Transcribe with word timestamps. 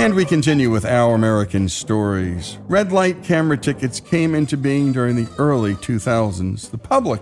And 0.00 0.14
we 0.14 0.24
continue 0.24 0.70
with 0.70 0.86
Our 0.86 1.14
American 1.14 1.68
Stories. 1.68 2.56
Red 2.68 2.90
light 2.90 3.22
camera 3.22 3.58
tickets 3.58 4.00
came 4.00 4.34
into 4.34 4.56
being 4.56 4.94
during 4.94 5.14
the 5.14 5.30
early 5.36 5.74
2000s. 5.74 6.70
The 6.70 6.78
public 6.78 7.20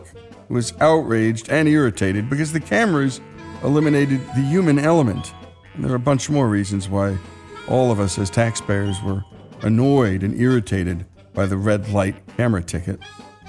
was 0.48 0.72
outraged 0.80 1.48
and 1.48 1.66
irritated 1.66 2.30
because 2.30 2.52
the 2.52 2.60
cameras 2.60 3.20
eliminated 3.64 4.20
the 4.28 4.42
human 4.42 4.78
element. 4.78 5.34
And 5.74 5.82
there 5.82 5.90
are 5.90 5.96
a 5.96 5.98
bunch 5.98 6.30
more 6.30 6.48
reasons 6.48 6.88
why 6.88 7.18
all 7.66 7.90
of 7.90 7.98
us 7.98 8.16
as 8.16 8.30
taxpayers 8.30 9.02
were 9.02 9.24
annoyed 9.62 10.22
and 10.22 10.40
irritated 10.40 11.04
by 11.34 11.46
the 11.46 11.56
red 11.56 11.88
light 11.88 12.14
camera 12.36 12.62
ticket. 12.62 13.00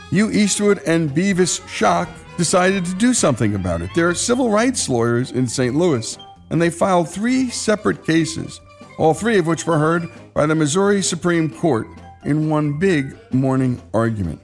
Hugh 0.09 0.31
Eastwood 0.31 0.81
and 0.87 1.13
Bevis 1.13 1.59
Schock 1.59 2.09
decided 2.35 2.83
to 2.85 2.95
do 2.95 3.13
something 3.13 3.53
about 3.53 3.83
it. 3.83 3.91
They're 3.93 4.15
civil 4.15 4.49
rights 4.49 4.89
lawyers 4.89 5.29
in 5.29 5.45
St. 5.45 5.75
Louis, 5.75 6.17
and 6.49 6.59
they 6.59 6.71
filed 6.71 7.07
three 7.07 7.51
separate 7.51 8.03
cases 8.03 8.59
all 8.99 9.13
three 9.13 9.37
of 9.37 9.47
which 9.47 9.65
were 9.65 9.79
heard 9.79 10.09
by 10.33 10.45
the 10.45 10.53
Missouri 10.53 11.01
Supreme 11.01 11.49
Court 11.49 11.87
in 12.25 12.49
one 12.49 12.77
big 12.77 13.15
morning 13.33 13.81
argument. 13.93 14.41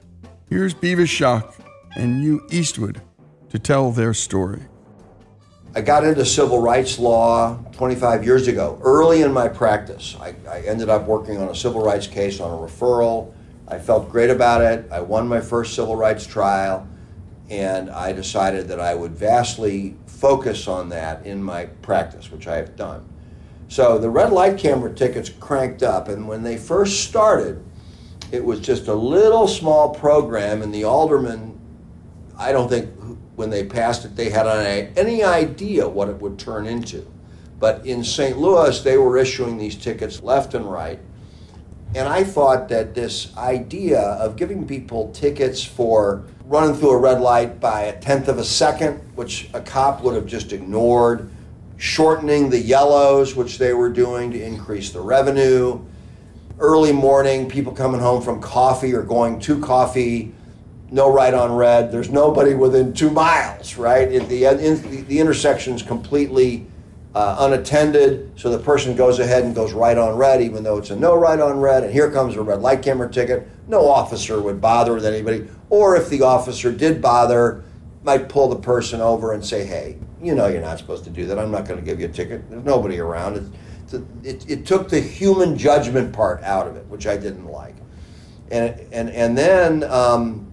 Here's 0.50 0.74
Bevis 0.74 1.10
Schock 1.10 1.54
and 1.98 2.22
Hugh 2.22 2.48
Eastwood 2.50 3.02
to 3.50 3.60
tell 3.60 3.92
their 3.92 4.14
story. 4.14 4.62
I 5.76 5.82
got 5.82 6.06
into 6.06 6.24
civil 6.24 6.62
rights 6.62 6.98
law 6.98 7.58
25 7.74 8.24
years 8.24 8.48
ago, 8.48 8.80
early 8.82 9.24
in 9.24 9.34
my 9.34 9.50
practice. 9.50 10.16
I, 10.22 10.34
I, 10.50 10.62
ended 10.62 10.88
up 10.88 11.06
working 11.06 11.38
on 11.38 11.50
a 11.50 11.56
civil 11.56 11.84
rights 11.84 12.08
case 12.08 12.40
on 12.40 12.50
a 12.50 12.56
referral. 12.56 13.34
I 13.68 13.78
felt 13.78 14.10
great 14.10 14.30
about 14.30 14.62
it. 14.62 14.90
I 14.90 15.02
won 15.02 15.28
my 15.28 15.42
first 15.42 15.76
civil 15.76 15.98
rights 15.98 16.26
trial, 16.26 16.88
and 17.50 17.90
I 17.90 18.14
decided 18.14 18.70
that 18.70 18.80
I 18.80 18.96
would 18.96 19.12
vastly 19.12 19.98
focus 20.08 20.70
on 20.70 20.88
that 20.90 21.26
in 21.26 21.44
my 21.44 21.66
practice, 21.66 22.32
which 22.32 22.48
I 22.48 22.56
have 22.56 22.78
done. 22.78 23.06
So 23.68 23.98
the 23.98 24.10
red 24.10 24.32
light 24.32 24.58
camera 24.58 24.94
tickets 24.94 25.30
cranked 25.30 25.84
up, 25.84 26.08
and 26.08 26.28
when 26.28 26.44
they 26.44 26.58
first 26.58 27.04
started, 27.04 27.64
it 28.32 28.44
was 28.44 28.60
just 28.60 28.88
a 28.88 28.94
little 28.94 29.48
small 29.48 29.94
program, 29.94 30.62
and 30.62 30.74
the 30.74 30.84
aldermen, 30.84 31.60
I 32.38 32.52
don't 32.52 32.70
think 32.70 32.92
when 33.36 33.50
they 33.50 33.66
passed 33.66 34.06
it, 34.06 34.16
they 34.16 34.30
had 34.30 34.48
any 34.98 35.24
idea 35.24 35.88
what 35.88 36.10
it 36.10 36.22
would 36.22 36.40
turn 36.40 36.68
into. 36.68 37.06
But 37.60 37.86
in 37.86 38.04
St. 38.04 38.38
Louis, 38.38 38.80
they 38.82 38.98
were 38.98 39.18
issuing 39.18 39.58
these 39.58 39.76
tickets 39.76 40.22
left 40.22 40.54
and 40.54 40.72
right. 40.72 41.00
And 41.96 42.08
I 42.08 42.24
thought 42.24 42.68
that 42.70 42.94
this 42.94 43.36
idea 43.38 44.00
of 44.00 44.36
giving 44.36 44.68
people 44.68 45.12
tickets 45.12 45.64
for 45.64 46.24
running 46.46 46.76
through 46.76 46.92
a 46.92 46.98
red 46.98 47.22
light 47.22 47.60
by 47.60 47.84
a 47.84 48.00
tenth 48.00 48.28
of 48.28 48.38
a 48.38 48.44
second, 48.44 49.00
which 49.16 49.50
a 49.54 49.62
cop 49.62 50.02
would 50.02 50.16
have 50.16 50.26
just 50.26 50.52
ignored, 50.52 51.30
shortening 51.78 52.50
the 52.50 52.60
yellows, 52.60 53.36
which 53.36 53.58
they 53.58 53.74
were 53.74 53.90
doing 53.90 54.32
to 54.32 54.42
increase 54.42 54.92
the 54.92 55.02
revenue. 55.02 55.80
Early 56.58 56.94
morning, 56.94 57.50
people 57.50 57.74
coming 57.74 58.00
home 58.00 58.22
from 58.22 58.42
coffee 58.42 58.94
or 58.94 59.04
going 59.04 59.40
to 59.42 59.60
coffee, 59.60 60.34
no 60.90 61.12
right 61.12 61.34
on 61.34 61.54
red. 61.54 61.92
There's 61.92 62.10
nobody 62.10 62.54
within 62.54 62.94
two 62.94 63.10
miles, 63.10 63.76
right? 63.76 64.08
The, 64.08 64.46
in, 64.46 65.08
the 65.08 65.20
intersection's 65.20 65.84
completely 65.84 66.66
uh, 67.14 67.36
unattended, 67.40 68.32
so 68.38 68.50
the 68.50 68.60
person 68.60 68.96
goes 68.96 69.20
ahead 69.20 69.44
and 69.44 69.54
goes 69.54 69.74
right 69.74 69.98
on 69.98 70.16
red, 70.16 70.42
even 70.42 70.64
though 70.64 70.78
it's 70.78 70.92
a 70.92 70.96
no 70.96 71.16
right 71.16 71.40
on 71.40 71.60
red. 71.60 71.84
And 71.84 71.92
here 71.92 72.10
comes 72.10 72.36
a 72.36 72.42
red 72.42 72.62
light 72.62 72.82
camera 72.82 73.12
ticket. 73.12 73.48
No 73.68 73.90
officer 73.90 74.42
would 74.42 74.62
bother 74.62 74.94
with 74.94 75.06
anybody, 75.06 75.48
or 75.70 75.98
if 75.98 76.10
the 76.10 76.22
officer 76.22 76.72
did 76.72 77.02
bother, 77.02 77.65
might 78.06 78.30
pull 78.30 78.48
the 78.48 78.56
person 78.56 79.02
over 79.02 79.34
and 79.34 79.44
say, 79.44 79.66
"Hey, 79.66 79.98
you 80.22 80.36
know 80.36 80.48
you're 80.48 80.62
not 80.62 80.78
supposed 80.78 81.04
to 81.04 81.10
do 81.10 81.26
that. 81.26 81.38
I'm 81.38 81.52
not 81.52 81.68
going 81.68 81.80
to 81.80 81.86
give 81.86 82.00
you 82.00 82.06
a 82.06 82.10
ticket. 82.10 82.50
There's 82.50 82.64
nobody 82.64 83.00
around. 83.00 83.38
It, 83.38 84.02
it, 84.24 84.50
it 84.50 84.66
took 84.66 84.90
the 84.90 85.00
human 85.00 85.58
judgment 85.58 86.14
part 86.14 86.42
out 86.44 86.68
of 86.68 86.76
it, 86.76 86.86
which 86.88 87.06
I 87.08 87.18
didn't 87.18 87.46
like. 87.46 87.76
And, 88.52 88.80
and, 88.92 89.10
and 89.10 89.38
then 89.38 89.84
um, 89.84 90.52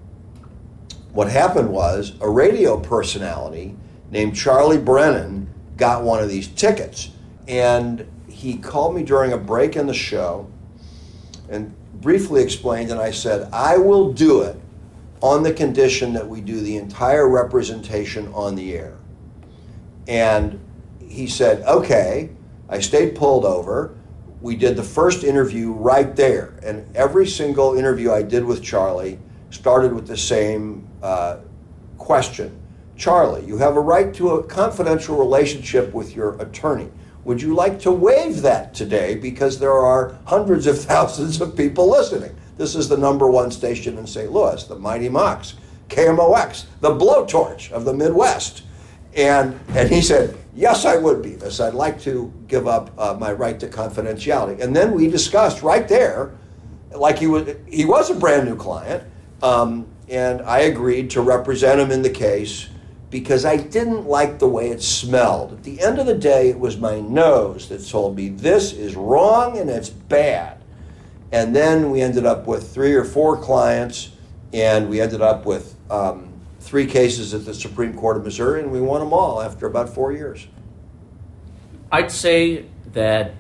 what 1.12 1.30
happened 1.30 1.70
was 1.70 2.14
a 2.20 2.28
radio 2.28 2.78
personality 2.78 3.76
named 4.10 4.36
Charlie 4.36 4.78
Brennan 4.78 5.48
got 5.76 6.02
one 6.02 6.22
of 6.22 6.28
these 6.28 6.48
tickets. 6.48 7.10
And 7.48 8.06
he 8.28 8.56
called 8.56 8.94
me 8.94 9.02
during 9.02 9.32
a 9.32 9.38
break 9.38 9.76
in 9.76 9.86
the 9.86 9.94
show 9.94 10.50
and 11.48 11.74
briefly 12.00 12.42
explained, 12.42 12.90
and 12.90 13.00
I 13.00 13.10
said, 13.10 13.48
I 13.52 13.76
will 13.76 14.12
do 14.12 14.42
it 14.42 14.56
on 15.22 15.42
the 15.42 15.52
condition 15.52 16.12
that 16.12 16.28
we 16.28 16.40
do 16.40 16.60
the 16.60 16.76
entire 16.76 17.28
representation 17.28 18.26
on 18.34 18.54
the 18.54 18.74
air. 18.74 18.98
And 20.08 20.60
he 21.00 21.26
said, 21.26 21.62
okay. 21.66 22.30
I 22.68 22.80
stayed 22.80 23.14
pulled 23.14 23.44
over. 23.44 23.94
We 24.40 24.56
did 24.56 24.76
the 24.76 24.82
first 24.82 25.24
interview 25.24 25.72
right 25.72 26.16
there. 26.16 26.54
And 26.62 26.96
every 26.96 27.26
single 27.26 27.76
interview 27.76 28.10
I 28.10 28.22
did 28.22 28.44
with 28.44 28.62
Charlie 28.62 29.18
started 29.50 29.92
with 29.92 30.06
the 30.06 30.16
same 30.16 30.88
uh, 31.02 31.38
question 31.98 32.58
Charlie, 32.96 33.44
you 33.44 33.58
have 33.58 33.76
a 33.76 33.80
right 33.80 34.14
to 34.14 34.30
a 34.30 34.44
confidential 34.44 35.16
relationship 35.16 35.92
with 35.92 36.14
your 36.14 36.40
attorney. 36.40 36.88
Would 37.24 37.40
you 37.40 37.54
like 37.54 37.80
to 37.80 37.90
waive 37.90 38.42
that 38.42 38.74
today 38.74 39.16
because 39.16 39.58
there 39.58 39.72
are 39.72 40.16
hundreds 40.24 40.66
of 40.66 40.78
thousands 40.80 41.40
of 41.40 41.56
people 41.56 41.90
listening? 41.90 42.36
This 42.56 42.74
is 42.74 42.88
the 42.88 42.96
number 42.96 43.30
one 43.30 43.50
station 43.50 43.98
in 43.98 44.06
St. 44.06 44.30
Louis, 44.30 44.62
the 44.64 44.76
Mighty 44.76 45.08
Mox, 45.08 45.54
KMOX, 45.88 46.66
the 46.80 46.90
blowtorch 46.90 47.70
of 47.72 47.84
the 47.84 47.94
Midwest. 47.94 48.62
And, 49.14 49.58
and 49.74 49.90
he 49.90 50.00
said, 50.00 50.36
Yes, 50.54 50.84
I 50.84 50.96
would 50.96 51.22
be 51.22 51.34
this. 51.34 51.60
I'd 51.60 51.72
like 51.72 51.98
to 52.02 52.32
give 52.46 52.66
up 52.66 52.90
uh, 52.98 53.16
my 53.18 53.32
right 53.32 53.58
to 53.60 53.68
confidentiality. 53.68 54.60
And 54.60 54.76
then 54.76 54.92
we 54.92 55.08
discussed 55.08 55.62
right 55.62 55.88
there, 55.88 56.32
like 56.94 57.18
he 57.18 57.26
was, 57.26 57.56
he 57.66 57.86
was 57.86 58.10
a 58.10 58.14
brand 58.14 58.46
new 58.46 58.56
client, 58.56 59.02
um, 59.42 59.86
and 60.08 60.42
I 60.42 60.60
agreed 60.60 61.08
to 61.10 61.22
represent 61.22 61.80
him 61.80 61.90
in 61.90 62.02
the 62.02 62.10
case 62.10 62.68
because 63.08 63.46
I 63.46 63.56
didn't 63.56 64.06
like 64.06 64.38
the 64.38 64.48
way 64.48 64.70
it 64.70 64.82
smelled. 64.82 65.52
At 65.52 65.62
the 65.62 65.80
end 65.80 65.98
of 65.98 66.06
the 66.06 66.14
day, 66.14 66.50
it 66.50 66.58
was 66.58 66.76
my 66.76 67.00
nose 67.00 67.68
that 67.70 67.86
told 67.86 68.16
me 68.16 68.28
this 68.28 68.72
is 68.72 68.94
wrong 68.94 69.58
and 69.58 69.70
it's 69.70 69.90
bad. 69.90 70.61
And 71.32 71.56
then 71.56 71.90
we 71.90 72.02
ended 72.02 72.26
up 72.26 72.46
with 72.46 72.72
three 72.72 72.92
or 72.92 73.04
four 73.04 73.38
clients, 73.38 74.10
and 74.52 74.90
we 74.90 75.00
ended 75.00 75.22
up 75.22 75.46
with 75.46 75.74
um, 75.90 76.32
three 76.60 76.86
cases 76.86 77.32
at 77.32 77.46
the 77.46 77.54
Supreme 77.54 77.94
Court 77.94 78.18
of 78.18 78.24
Missouri, 78.24 78.60
and 78.60 78.70
we 78.70 78.80
won 78.80 79.00
them 79.00 79.14
all 79.14 79.40
after 79.40 79.66
about 79.66 79.88
four 79.88 80.12
years. 80.12 80.46
I'd 81.90 82.12
say 82.12 82.66
that 82.92 83.34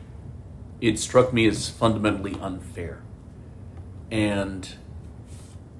it 0.80 0.98
struck 0.98 1.32
me 1.32 1.46
as 1.46 1.68
fundamentally 1.70 2.36
unfair. 2.40 3.02
And 4.10 4.68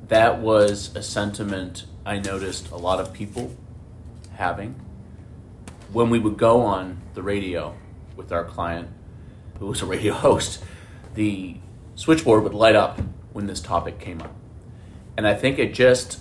that 0.08 0.38
was 0.38 0.94
a 0.94 1.02
sentiment 1.02 1.84
I 2.04 2.18
noticed 2.18 2.70
a 2.70 2.76
lot 2.76 3.00
of 3.00 3.12
people 3.12 3.54
having. 4.36 4.74
When 5.92 6.10
we 6.10 6.18
would 6.18 6.36
go 6.36 6.62
on 6.62 6.98
the 7.14 7.22
radio 7.22 7.74
with 8.16 8.32
our 8.32 8.44
client, 8.44 8.88
who 9.58 9.66
was 9.66 9.82
a 9.82 9.86
radio 9.86 10.14
host, 10.28 10.62
the 11.14 11.56
switchboard 11.94 12.42
would 12.42 12.54
light 12.54 12.76
up 12.76 13.00
when 13.32 13.46
this 13.46 13.60
topic 13.60 13.98
came 13.98 14.20
up. 14.20 14.34
And 15.16 15.26
I 15.26 15.34
think 15.34 15.58
it 15.58 15.74
just 15.74 16.20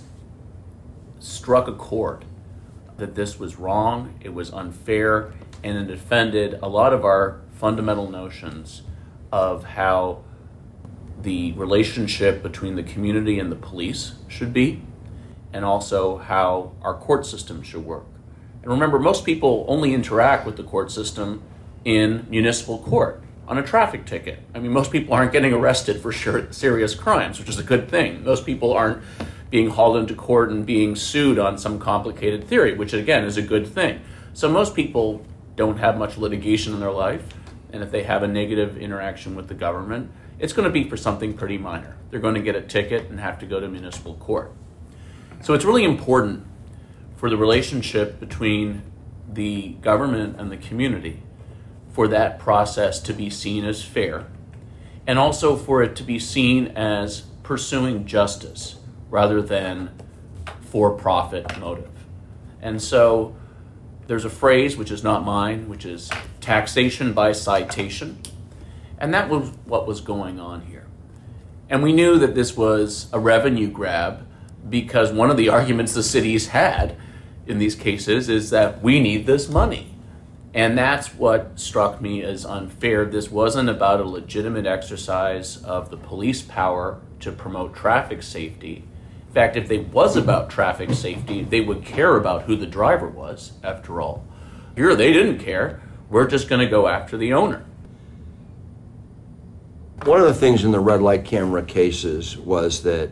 struck 1.19 1.68
a 1.68 1.73
chord 1.73 2.25
that 2.97 3.15
this 3.15 3.39
was 3.39 3.57
wrong, 3.57 4.15
it 4.21 4.33
was 4.33 4.51
unfair, 4.51 5.33
and 5.63 5.77
it 5.77 5.94
offended 5.94 6.59
a 6.62 6.68
lot 6.68 6.94
of 6.94 7.06
our 7.06 7.41
fundamental 7.53 8.09
notions 8.09 8.81
of 9.31 9.63
how 9.63 10.23
the 11.21 11.51
relationship 11.53 12.41
between 12.41 12.75
the 12.75 12.83
community 12.83 13.39
and 13.39 13.51
the 13.51 13.56
police 13.56 14.13
should 14.27 14.53
be, 14.53 14.81
and 15.53 15.63
also 15.63 16.17
how 16.17 16.71
our 16.81 16.94
court 16.94 17.25
system 17.25 17.62
should 17.62 17.85
work. 17.85 18.06
And 18.62 18.71
remember, 18.71 19.00
most 19.00 19.25
people 19.25 19.65
only 19.67 19.94
interact 19.94 20.45
with 20.45 20.57
the 20.57 20.63
court 20.63 20.91
system 20.91 21.44
in 21.83 22.25
municipal 22.29 22.79
court 22.79 23.20
on 23.47 23.57
a 23.57 23.63
traffic 23.63 24.05
ticket. 24.05 24.39
I 24.55 24.59
mean, 24.59 24.71
most 24.71 24.91
people 24.91 25.13
aren't 25.13 25.31
getting 25.31 25.53
arrested 25.53 26.01
for 26.01 26.11
sure, 26.11 26.51
serious 26.51 26.95
crimes, 26.95 27.39
which 27.39 27.49
is 27.49 27.59
a 27.59 27.63
good 27.63 27.89
thing. 27.89 28.23
Most 28.23 28.45
people 28.45 28.73
aren't 28.73 29.03
being 29.49 29.69
hauled 29.69 29.97
into 29.97 30.15
court 30.15 30.49
and 30.49 30.65
being 30.65 30.95
sued 30.95 31.38
on 31.38 31.57
some 31.57 31.77
complicated 31.77 32.47
theory, 32.47 32.73
which 32.73 32.93
again 32.93 33.25
is 33.25 33.38
a 33.38 33.41
good 33.41 33.67
thing. 33.67 34.01
So 34.33 34.49
most 34.49 34.75
people 34.75 35.25
don't 35.57 35.77
have 35.77 35.97
much 35.97 36.17
litigation 36.17 36.73
in 36.73 36.79
their 36.79 36.91
life, 36.91 37.23
and 37.73 37.83
if 37.83 37.91
they 37.91 38.03
have 38.03 38.23
a 38.23 38.27
negative 38.27 38.77
interaction 38.77 39.35
with 39.35 39.49
the 39.49 39.53
government, 39.53 40.09
it's 40.39 40.53
going 40.53 40.63
to 40.65 40.71
be 40.71 40.89
for 40.89 40.97
something 40.97 41.33
pretty 41.33 41.57
minor. 41.57 41.97
They're 42.09 42.19
going 42.19 42.35
to 42.35 42.41
get 42.41 42.55
a 42.55 42.61
ticket 42.61 43.09
and 43.09 43.19
have 43.19 43.39
to 43.39 43.45
go 43.45 43.59
to 43.59 43.67
municipal 43.67 44.15
court. 44.15 44.51
So 45.41 45.53
it's 45.53 45.65
really 45.65 45.83
important 45.83 46.45
for 47.17 47.29
the 47.29 47.38
relationship 47.38 48.19
between 48.19 48.81
the 49.31 49.69
government 49.81 50.39
and 50.39 50.51
the 50.51 50.57
community 50.57 51.21
for 51.91 52.07
that 52.07 52.39
process 52.39 52.99
to 53.01 53.13
be 53.13 53.29
seen 53.29 53.65
as 53.65 53.83
fair 53.83 54.25
and 55.07 55.17
also 55.17 55.55
for 55.55 55.81
it 55.81 55.95
to 55.95 56.03
be 56.03 56.19
seen 56.19 56.67
as 56.67 57.21
pursuing 57.43 58.05
justice 58.05 58.75
rather 59.09 59.41
than 59.41 59.91
for 60.61 60.91
profit 60.91 61.59
motive. 61.59 61.89
And 62.61 62.81
so 62.81 63.35
there's 64.07 64.25
a 64.25 64.29
phrase 64.29 64.77
which 64.77 64.91
is 64.91 65.03
not 65.03 65.25
mine, 65.25 65.67
which 65.67 65.85
is 65.85 66.09
taxation 66.39 67.13
by 67.13 67.31
citation. 67.31 68.19
And 68.97 69.13
that 69.13 69.29
was 69.29 69.49
what 69.65 69.88
was 69.88 70.01
going 70.01 70.39
on 70.39 70.61
here. 70.61 70.85
And 71.69 71.81
we 71.81 71.93
knew 71.93 72.19
that 72.19 72.35
this 72.35 72.55
was 72.55 73.07
a 73.11 73.19
revenue 73.19 73.69
grab 73.69 74.27
because 74.69 75.11
one 75.11 75.31
of 75.31 75.38
the 75.38 75.49
arguments 75.57 75.93
the 75.93 76.03
cities 76.03 76.47
had 76.47 76.95
in 77.47 77.57
these 77.57 77.75
cases 77.75 78.29
is 78.29 78.51
that 78.51 78.81
we 78.83 78.99
need 78.99 79.25
this 79.25 79.49
money. 79.49 79.93
And 80.53 80.77
that's 80.77 81.13
what 81.13 81.59
struck 81.59 82.01
me 82.01 82.24
as 82.24 82.45
unfair. 82.45 83.06
This 83.06 83.31
wasn't 83.31 83.69
about 83.69 84.01
a 84.01 84.06
legitimate 84.06 84.65
exercise 84.65 85.63
of 85.63 85.89
the 85.89 85.98
police 85.98 86.42
power 86.42 87.00
to 87.21 87.31
promote 87.31 87.74
traffic 87.74 88.21
safety. 88.21 88.83
In 89.27 89.33
fact, 89.33 89.56
if 89.56 89.71
it 89.71 89.88
was 89.94 90.18
about 90.18 90.50
traffic 90.50 90.92
safety, 90.92 91.44
they 91.44 91.62
would 91.62 91.86
care 91.86 92.18
about 92.18 92.44
who 92.44 92.57
the 92.57 92.65
driver 92.65 93.07
was, 93.07 93.53
after 93.63 94.01
all. 94.01 94.25
Here, 94.75 94.94
they 94.94 95.13
didn't 95.13 95.39
care. 95.39 95.81
We're 96.09 96.27
just 96.27 96.50
going 96.50 96.59
to 96.59 96.69
go 96.69 96.88
after 96.88 97.18
the 97.18 97.31
owner. 97.31 97.63
One 100.03 100.19
of 100.19 100.25
the 100.25 100.33
things 100.33 100.65
in 100.65 100.71
the 100.71 100.80
red 100.81 101.01
light 101.01 101.24
camera 101.24 101.63
cases 101.63 102.38
was 102.38 102.83
that 102.83 103.12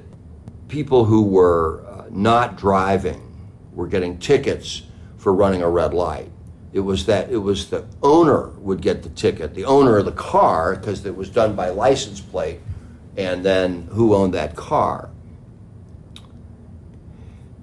people 0.68 1.06
who 1.06 1.22
were 1.22 1.86
uh, 1.88 2.06
not 2.10 2.58
driving 2.58 3.50
were 3.74 3.88
getting 3.88 4.18
tickets 4.18 4.82
for 5.18 5.34
running 5.34 5.62
a 5.62 5.70
red 5.70 5.94
light. 5.94 6.32
It 6.72 6.82
was 6.82 7.06
that 7.08 7.32
it 7.32 7.38
was 7.38 7.70
the 7.70 7.86
owner 8.04 8.50
would 8.60 8.82
get 8.82 9.04
the 9.04 9.10
ticket, 9.10 9.56
the 9.56 9.66
owner 9.66 9.98
of 9.98 10.06
the 10.06 10.12
car, 10.12 10.76
because 10.76 11.06
it 11.06 11.16
was 11.16 11.30
done 11.30 11.56
by 11.56 11.70
license 11.70 12.22
plate, 12.22 12.60
and 13.18 13.44
then 13.44 13.88
who 13.92 14.14
owned 14.14 14.34
that 14.36 14.56
car. 14.56 15.10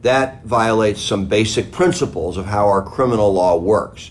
That 0.02 0.44
violates 0.44 1.00
some 1.00 1.26
basic 1.26 1.72
principles 1.72 2.36
of 2.36 2.46
how 2.46 2.66
our 2.66 2.82
criminal 2.82 3.32
law 3.32 3.56
works. 3.56 4.10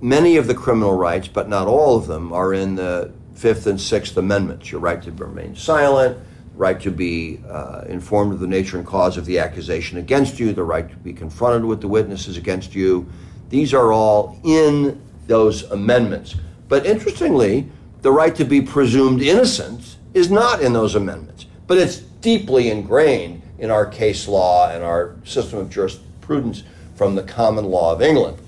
Many 0.00 0.36
of 0.36 0.46
the 0.46 0.54
criminal 0.54 0.96
rights, 0.96 1.28
but 1.28 1.48
not 1.48 1.66
all 1.66 1.96
of 1.96 2.06
them, 2.06 2.32
are 2.32 2.54
in 2.54 2.74
the 2.74 3.12
Fifth 3.34 3.66
and 3.66 3.80
Sixth 3.80 4.16
Amendments. 4.16 4.70
Your 4.70 4.80
right 4.80 5.02
to 5.02 5.12
remain 5.12 5.56
silent, 5.56 6.18
right 6.54 6.80
to 6.80 6.90
be 6.90 7.40
uh, 7.48 7.84
informed 7.88 8.34
of 8.34 8.40
the 8.40 8.46
nature 8.46 8.76
and 8.76 8.86
cause 8.86 9.16
of 9.16 9.24
the 9.24 9.38
accusation 9.38 9.98
against 9.98 10.38
you, 10.38 10.52
the 10.52 10.62
right 10.62 10.88
to 10.88 10.96
be 10.96 11.12
confronted 11.12 11.64
with 11.64 11.80
the 11.80 11.88
witnesses 11.88 12.36
against 12.36 12.74
you. 12.74 13.10
These 13.50 13.74
are 13.74 13.92
all 13.92 14.38
in 14.44 15.00
those 15.26 15.64
amendments. 15.64 16.36
But 16.68 16.86
interestingly, 16.86 17.68
the 18.02 18.12
right 18.12 18.34
to 18.36 18.44
be 18.44 18.62
presumed 18.62 19.20
innocent 19.20 19.96
is 20.14 20.30
not 20.30 20.62
in 20.62 20.72
those 20.72 20.94
amendments, 20.94 21.46
but 21.66 21.76
it's 21.76 21.98
deeply 21.98 22.70
ingrained 22.70 23.42
in 23.58 23.70
our 23.70 23.84
case 23.86 24.26
law 24.26 24.70
and 24.70 24.82
our 24.82 25.16
system 25.24 25.58
of 25.58 25.68
jurisprudence 25.68 26.62
from 26.94 27.14
the 27.14 27.22
common 27.22 27.66
law 27.66 27.92
of 27.92 28.02
England. 28.02 28.38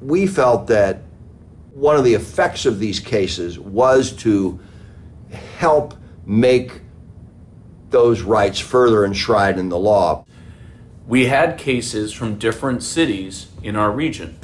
We 0.00 0.26
felt 0.26 0.66
that 0.68 1.02
one 1.74 1.96
of 1.96 2.04
the 2.04 2.14
effects 2.14 2.66
of 2.66 2.78
these 2.78 3.00
cases 3.00 3.58
was 3.58 4.12
to 4.12 4.60
help 5.58 5.94
make 6.26 6.80
those 7.90 8.22
rights 8.22 8.58
further 8.58 9.04
enshrined 9.04 9.58
in 9.58 9.68
the 9.68 9.78
law. 9.78 10.24
We 11.06 11.26
had 11.26 11.58
cases 11.58 12.12
from 12.12 12.38
different 12.38 12.82
cities 12.82 13.48
in 13.62 13.76
our 13.76 13.90
region. 13.90 14.38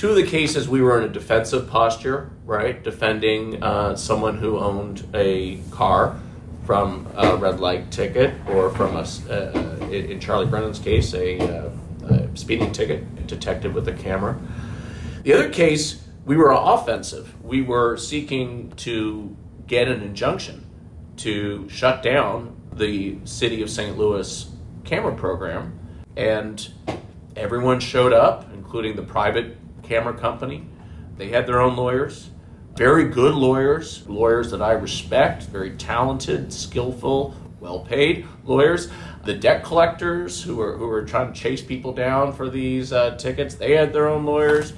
Two 0.00 0.08
of 0.08 0.16
the 0.16 0.26
cases 0.26 0.66
we 0.66 0.80
were 0.80 0.98
in 0.98 1.04
a 1.04 1.12
defensive 1.12 1.68
posture, 1.68 2.30
right, 2.46 2.82
defending 2.82 3.62
uh, 3.62 3.94
someone 3.94 4.38
who 4.38 4.58
owned 4.58 5.06
a 5.12 5.58
car 5.72 6.18
from 6.64 7.06
a 7.14 7.36
red 7.36 7.60
light 7.60 7.90
ticket 7.90 8.32
or 8.48 8.70
from 8.70 8.96
a, 8.96 9.00
uh, 9.28 9.86
in 9.90 10.18
Charlie 10.18 10.46
Brennan's 10.46 10.78
case, 10.78 11.12
a, 11.12 11.38
uh, 11.38 11.70
a 12.08 12.34
speeding 12.34 12.72
ticket 12.72 13.26
detected 13.26 13.74
with 13.74 13.88
a 13.88 13.92
camera. 13.92 14.40
The 15.22 15.34
other 15.34 15.50
case, 15.50 16.02
we 16.24 16.38
were 16.38 16.50
offensive. 16.50 17.34
We 17.44 17.60
were 17.60 17.98
seeking 17.98 18.72
to 18.76 19.36
get 19.66 19.86
an 19.86 20.00
injunction 20.00 20.64
to 21.18 21.68
shut 21.68 22.02
down 22.02 22.58
the 22.72 23.18
city 23.24 23.60
of 23.60 23.68
St. 23.68 23.98
Louis 23.98 24.48
camera 24.82 25.14
program, 25.14 25.78
and 26.16 26.72
everyone 27.36 27.80
showed 27.80 28.14
up, 28.14 28.50
including 28.54 28.96
the 28.96 29.02
private 29.02 29.58
camera 29.90 30.14
company. 30.14 30.64
They 31.16 31.30
had 31.30 31.46
their 31.48 31.60
own 31.60 31.76
lawyers. 31.76 32.30
very 32.76 33.08
good 33.08 33.34
lawyers, 33.34 34.06
lawyers 34.08 34.50
that 34.52 34.62
I 34.62 34.72
respect, 34.72 35.42
very 35.42 35.72
talented, 35.72 36.52
skillful, 36.52 37.34
well 37.58 37.80
paid 37.80 38.24
lawyers. 38.44 38.88
The 39.24 39.34
debt 39.34 39.64
collectors 39.64 40.42
who 40.42 40.56
were, 40.56 40.76
who 40.78 40.86
were 40.86 41.04
trying 41.04 41.32
to 41.32 41.38
chase 41.38 41.60
people 41.60 41.92
down 41.92 42.32
for 42.32 42.48
these 42.48 42.92
uh, 42.92 43.16
tickets, 43.16 43.56
they 43.56 43.72
had 43.72 43.92
their 43.92 44.08
own 44.08 44.24
lawyers. 44.24 44.72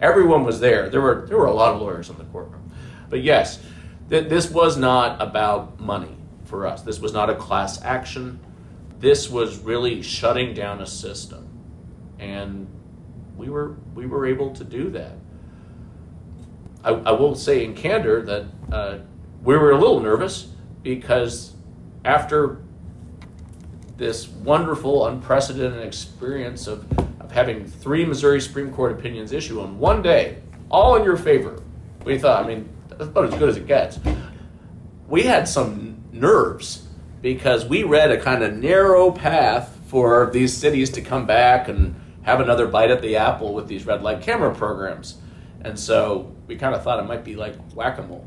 Everyone 0.00 0.42
was 0.44 0.58
there. 0.58 0.88
There 0.88 1.00
were, 1.02 1.26
there 1.28 1.38
were 1.38 1.46
a 1.46 1.54
lot 1.54 1.74
of 1.74 1.80
lawyers 1.80 2.10
in 2.10 2.16
the 2.16 2.24
courtroom. 2.24 2.72
But 3.08 3.22
yes, 3.22 3.60
th- 4.10 4.28
this 4.28 4.50
was 4.50 4.76
not 4.76 5.20
about 5.22 5.78
money 5.78 6.16
for 6.44 6.66
us. 6.66 6.82
This 6.82 6.98
was 6.98 7.12
not 7.12 7.30
a 7.30 7.36
class 7.36 7.80
action. 7.82 8.40
This 8.98 9.30
was 9.30 9.58
really 9.58 10.02
shutting 10.02 10.54
down 10.54 10.80
a 10.80 10.86
system. 10.86 11.46
And 12.18 12.66
we 13.36 13.48
were, 13.48 13.76
we 13.94 14.06
were 14.06 14.26
able 14.26 14.52
to 14.54 14.64
do 14.64 14.90
that. 14.90 15.12
I, 16.82 16.90
I 16.90 17.12
will 17.12 17.34
say 17.34 17.64
in 17.64 17.74
candor 17.74 18.22
that 18.22 18.44
uh, 18.70 18.98
we 19.42 19.56
were 19.56 19.70
a 19.70 19.78
little 19.78 20.00
nervous 20.00 20.48
because 20.82 21.54
after 22.04 22.62
this 23.96 24.28
wonderful, 24.28 25.06
unprecedented 25.06 25.84
experience 25.84 26.66
of, 26.66 26.86
of 27.20 27.30
having 27.30 27.64
three 27.64 28.04
Missouri 28.04 28.40
Supreme 28.40 28.72
Court 28.72 28.92
opinions 28.92 29.32
issue 29.32 29.60
on 29.60 29.78
one 29.78 30.02
day, 30.02 30.38
all 30.70 30.96
in 30.96 31.04
your 31.04 31.16
favor, 31.16 31.62
we 32.04 32.18
thought, 32.18 32.44
I 32.44 32.48
mean, 32.48 32.68
that's 32.88 33.04
about 33.04 33.32
as 33.32 33.38
good 33.38 33.48
as 33.48 33.56
it 33.56 33.66
gets. 33.66 33.98
We 35.08 35.22
had 35.22 35.48
some 35.48 36.02
nerves 36.12 36.86
because 37.22 37.64
we 37.64 37.82
read 37.84 38.10
a 38.10 38.20
kind 38.20 38.42
of 38.42 38.54
narrow 38.54 39.10
path 39.10 39.78
for 39.86 40.30
these 40.32 40.54
cities 40.54 40.90
to 40.90 41.00
come 41.00 41.26
back 41.26 41.68
and 41.68 41.94
have 42.24 42.40
another 42.40 42.66
bite 42.66 42.90
at 42.90 43.00
the 43.00 43.16
apple 43.16 43.54
with 43.54 43.68
these 43.68 43.86
red 43.86 44.02
light 44.02 44.22
camera 44.22 44.54
programs. 44.54 45.16
And 45.60 45.78
so 45.78 46.34
we 46.46 46.56
kind 46.56 46.74
of 46.74 46.82
thought 46.82 46.98
it 46.98 47.06
might 47.06 47.24
be 47.24 47.36
like 47.36 47.54
whack 47.74 47.98
a 47.98 48.02
mole. 48.02 48.26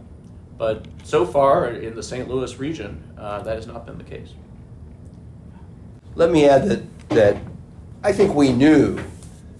But 0.58 0.86
so 1.04 1.26
far 1.26 1.68
in 1.68 1.96
the 1.96 2.02
St. 2.02 2.28
Louis 2.28 2.58
region, 2.58 3.04
uh, 3.18 3.42
that 3.44 3.56
has 3.56 3.68
not 3.68 3.86
been 3.86 3.98
the 3.98 4.04
case. 4.04 4.34
Let 6.16 6.32
me 6.32 6.48
add 6.48 6.68
that, 6.68 7.10
that 7.10 7.38
I 8.04 8.12
think 8.12 8.34
we 8.34 8.52
knew 8.52 8.98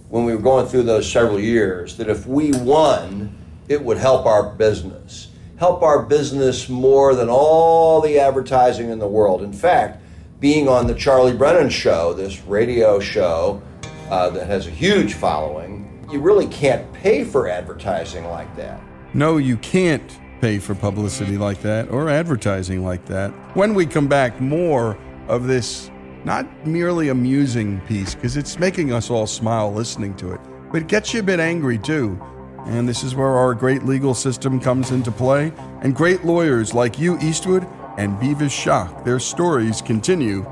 when 0.08 0.24
we 0.24 0.34
were 0.34 0.42
going 0.42 0.66
through 0.66 0.84
those 0.84 1.10
several 1.10 1.38
years 1.38 1.96
that 1.98 2.08
if 2.08 2.26
we 2.26 2.52
won, 2.52 3.36
it 3.68 3.82
would 3.82 3.98
help 3.98 4.26
our 4.26 4.50
business. 4.50 5.28
Help 5.58 5.82
our 5.82 6.02
business 6.02 6.68
more 6.68 7.14
than 7.14 7.28
all 7.28 8.00
the 8.00 8.18
advertising 8.18 8.90
in 8.90 8.98
the 8.98 9.08
world. 9.08 9.42
In 9.42 9.52
fact, 9.52 10.02
being 10.40 10.68
on 10.68 10.86
the 10.86 10.94
Charlie 10.94 11.36
Brennan 11.36 11.68
show, 11.68 12.12
this 12.12 12.40
radio 12.42 13.00
show 13.00 13.60
uh, 14.10 14.30
that 14.30 14.46
has 14.46 14.66
a 14.66 14.70
huge 14.70 15.14
following, 15.14 15.84
you 16.10 16.20
really 16.20 16.46
can't 16.46 16.90
pay 16.92 17.24
for 17.24 17.48
advertising 17.48 18.24
like 18.26 18.54
that. 18.56 18.80
No, 19.14 19.36
you 19.36 19.56
can't 19.58 20.18
pay 20.40 20.58
for 20.58 20.74
publicity 20.74 21.36
like 21.36 21.60
that 21.62 21.90
or 21.90 22.08
advertising 22.08 22.84
like 22.84 23.04
that. 23.06 23.30
When 23.54 23.74
we 23.74 23.86
come 23.86 24.08
back, 24.08 24.40
more 24.40 24.96
of 25.28 25.46
this 25.46 25.90
not 26.24 26.66
merely 26.66 27.08
amusing 27.08 27.80
piece, 27.82 28.14
because 28.14 28.36
it's 28.36 28.58
making 28.58 28.92
us 28.92 29.10
all 29.10 29.26
smile 29.26 29.72
listening 29.72 30.14
to 30.16 30.32
it, 30.32 30.40
but 30.72 30.82
it 30.82 30.88
gets 30.88 31.14
you 31.14 31.20
a 31.20 31.22
bit 31.22 31.40
angry 31.40 31.78
too. 31.78 32.20
And 32.66 32.88
this 32.88 33.02
is 33.02 33.14
where 33.14 33.28
our 33.28 33.54
great 33.54 33.84
legal 33.84 34.14
system 34.14 34.60
comes 34.60 34.90
into 34.90 35.10
play, 35.10 35.52
and 35.82 35.94
great 35.94 36.24
lawyers 36.24 36.74
like 36.74 36.96
Hugh, 36.96 37.18
Eastwood, 37.20 37.66
and 37.96 38.18
Bevis 38.20 38.52
Schock. 38.52 39.04
Their 39.04 39.18
stories 39.18 39.80
continue 39.80 40.42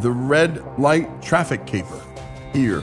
the 0.00 0.10
red 0.10 0.62
light 0.78 1.22
traffic 1.22 1.66
caper 1.66 2.00
here 2.52 2.82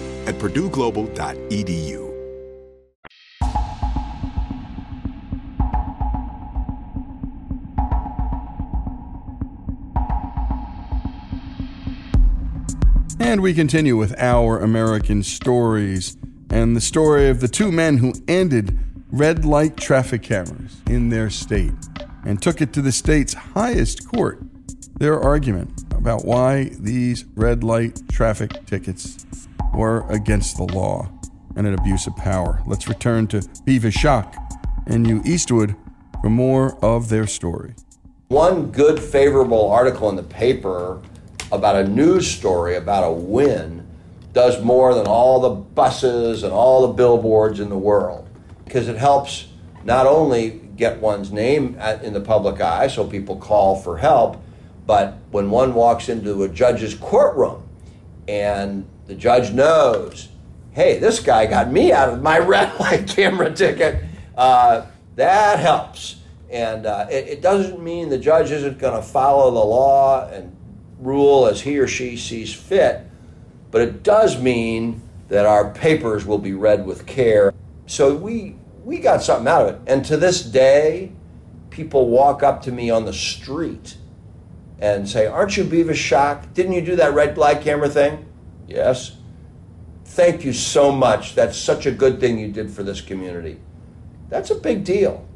at 0.27 0.35
purdueglobal.edu. 0.35 2.11
And 13.19 13.41
we 13.41 13.53
continue 13.53 13.95
with 13.95 14.13
our 14.17 14.59
American 14.59 15.23
stories 15.23 16.17
and 16.49 16.75
the 16.75 16.81
story 16.81 17.29
of 17.29 17.39
the 17.39 17.47
two 17.47 17.71
men 17.71 17.97
who 17.97 18.13
ended 18.27 18.77
red 19.11 19.45
light 19.45 19.77
traffic 19.77 20.23
cameras 20.23 20.81
in 20.87 21.09
their 21.09 21.29
state 21.29 21.71
and 22.25 22.41
took 22.41 22.61
it 22.61 22.73
to 22.73 22.81
the 22.81 22.91
state's 22.91 23.33
highest 23.33 24.07
court. 24.07 24.41
Their 24.99 25.19
argument 25.19 25.83
about 25.91 26.25
why 26.25 26.71
these 26.79 27.25
red 27.35 27.63
light 27.63 28.01
traffic 28.09 28.65
tickets 28.65 29.25
were 29.73 30.05
against 30.09 30.57
the 30.57 30.63
law 30.63 31.09
and 31.55 31.67
an 31.67 31.73
abuse 31.73 32.07
of 32.07 32.15
power. 32.15 32.61
Let's 32.65 32.87
return 32.87 33.27
to 33.27 33.47
Bevis 33.65 33.97
Schock 33.97 34.35
and 34.87 35.05
Hugh 35.05 35.21
Eastwood 35.25 35.75
for 36.21 36.29
more 36.29 36.77
of 36.83 37.09
their 37.09 37.27
story. 37.27 37.75
One 38.27 38.71
good, 38.71 39.01
favorable 39.01 39.69
article 39.69 40.09
in 40.09 40.15
the 40.15 40.23
paper 40.23 41.01
about 41.51 41.75
a 41.75 41.87
news 41.87 42.29
story 42.29 42.75
about 42.75 43.03
a 43.03 43.11
win 43.11 43.85
does 44.33 44.63
more 44.63 44.93
than 44.93 45.05
all 45.05 45.41
the 45.41 45.49
buses 45.49 46.43
and 46.43 46.53
all 46.53 46.87
the 46.87 46.93
billboards 46.93 47.59
in 47.59 47.69
the 47.69 47.77
world 47.77 48.29
because 48.63 48.87
it 48.87 48.95
helps 48.95 49.47
not 49.83 50.07
only 50.07 50.61
get 50.77 51.01
one's 51.01 51.31
name 51.31 51.77
in 52.01 52.13
the 52.13 52.21
public 52.21 52.61
eye 52.61 52.87
so 52.87 53.05
people 53.05 53.35
call 53.35 53.75
for 53.75 53.97
help, 53.97 54.41
but 54.87 55.17
when 55.31 55.49
one 55.51 55.73
walks 55.73 56.07
into 56.07 56.43
a 56.43 56.49
judge's 56.49 56.95
courtroom 56.95 57.67
and 58.27 58.87
the 59.11 59.17
judge 59.17 59.51
knows, 59.51 60.29
hey, 60.71 60.97
this 60.97 61.19
guy 61.19 61.45
got 61.45 61.69
me 61.69 61.91
out 61.91 62.07
of 62.07 62.21
my 62.21 62.39
red 62.55 62.79
light 62.79 63.09
camera 63.09 63.53
ticket, 63.53 64.01
uh, 64.37 64.85
that 65.17 65.59
helps. 65.59 66.21
And 66.49 66.85
uh, 66.85 67.07
it, 67.11 67.27
it 67.27 67.41
doesn't 67.41 67.83
mean 67.83 68.07
the 68.07 68.17
judge 68.17 68.51
isn't 68.51 68.79
going 68.79 68.95
to 68.95 69.05
follow 69.05 69.51
the 69.51 69.59
law 69.59 70.29
and 70.29 70.55
rule 70.97 71.45
as 71.45 71.59
he 71.59 71.77
or 71.77 71.87
she 71.87 72.15
sees 72.15 72.53
fit, 72.53 73.05
but 73.69 73.81
it 73.81 74.01
does 74.01 74.41
mean 74.41 75.01
that 75.27 75.45
our 75.45 75.71
papers 75.71 76.25
will 76.25 76.37
be 76.37 76.53
read 76.53 76.85
with 76.85 77.05
care. 77.05 77.53
So 77.87 78.15
we 78.15 78.55
we 78.85 78.99
got 78.99 79.21
something 79.21 79.47
out 79.47 79.67
of 79.67 79.75
it. 79.75 79.81
And 79.87 80.05
to 80.05 80.15
this 80.15 80.41
day, 80.41 81.11
people 81.69 82.07
walk 82.07 82.43
up 82.43 82.61
to 82.63 82.71
me 82.71 82.89
on 82.89 83.03
the 83.03 83.13
street 83.13 83.97
and 84.79 85.07
say, 85.07 85.27
"Aren't 85.27 85.57
you 85.57 85.63
Bevis 85.65 85.97
Schock? 85.97 86.53
Didn't 86.53 86.73
you 86.73 86.81
do 86.81 86.95
that 86.95 87.13
red 87.13 87.37
light 87.37 87.61
camera 87.61 87.89
thing?" 87.89 88.25
Yes. 88.71 89.17
Thank 90.05 90.43
you 90.43 90.53
so 90.53 90.91
much. 90.91 91.35
That's 91.35 91.57
such 91.57 91.85
a 91.85 91.91
good 91.91 92.19
thing 92.19 92.39
you 92.39 92.49
did 92.49 92.71
for 92.71 92.83
this 92.83 93.01
community. 93.01 93.59
That's 94.29 94.49
a 94.49 94.55
big 94.55 94.83
deal. 94.83 95.27